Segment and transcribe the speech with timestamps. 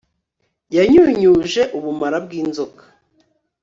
[0.75, 2.83] yanyunyuje ubumara bw'inzoka